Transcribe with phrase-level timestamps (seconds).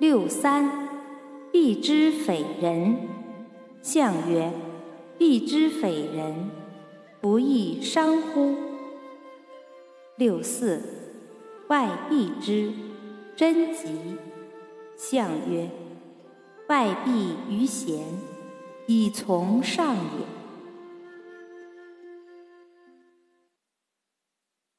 [0.00, 0.88] 六三，
[1.52, 2.96] 必之匪人，
[3.82, 4.50] 相曰，
[5.18, 6.48] 必之匪人，
[7.20, 8.54] 不亦伤乎？
[10.16, 10.82] 六四，
[11.68, 12.72] 外必之
[13.36, 14.16] 贞吉，
[14.96, 15.68] 相曰，
[16.68, 18.02] 外必于贤，
[18.86, 20.39] 以从上也。